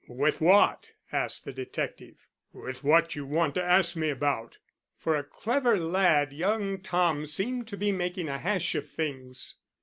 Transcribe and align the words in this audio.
"With 0.07 0.41
what?" 0.41 0.93
asked 1.11 1.45
the 1.45 1.51
detective. 1.53 2.15
"With 2.53 2.83
what 2.83 3.15
you 3.15 3.23
want 3.23 3.53
to 3.53 3.63
ask 3.63 3.95
me 3.95 4.09
about." 4.09 4.57
For 4.97 5.15
a 5.15 5.23
clever 5.23 5.77
lad 5.77 6.33
young 6.33 6.79
Tom 6.81 7.27
seemed 7.27 7.67
to 7.67 7.77
be 7.77 7.91
making 7.91 8.27
a 8.27 8.39
hash 8.39 8.73
of 8.73 8.89
things. 8.89 9.57